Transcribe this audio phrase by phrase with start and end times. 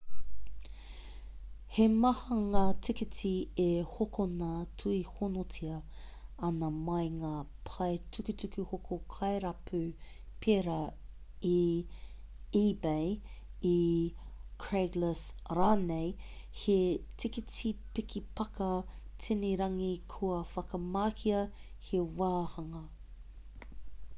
[1.73, 3.31] he maha ngā tīkiti
[3.63, 4.47] e hokona
[4.83, 5.75] tuihonotia
[6.47, 7.33] ana mā ngā
[7.69, 9.83] pae tukutuku hoko kairapu
[10.47, 10.79] pērā
[11.51, 11.53] i
[12.63, 13.13] ebay
[13.75, 13.77] i
[14.65, 16.09] craiglist rānei
[16.63, 16.81] he
[17.25, 18.73] tīkiti piki-pāka
[19.27, 21.47] tini-rangi kua whakamahia
[21.91, 22.87] he wāhanga